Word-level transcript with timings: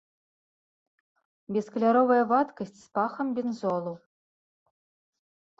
Бескаляровая 1.57 2.19
вадкасць 2.31 2.73
з 2.81 2.87
пахам 2.97 3.27
бензолу. 3.41 3.93